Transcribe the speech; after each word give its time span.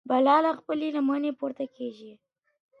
¬ 0.05 0.05
بلا 0.09 0.35
له 0.45 0.51
خپلي 0.59 0.87
لمني 0.95 1.31
پورته 1.39 1.65
کېږي. 1.75 2.11